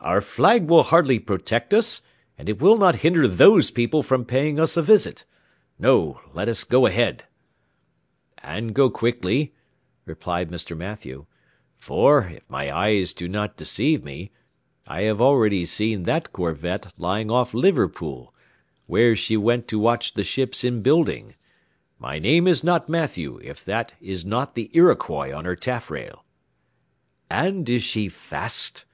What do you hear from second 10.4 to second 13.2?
Mr. Mathew, "for, if my eyes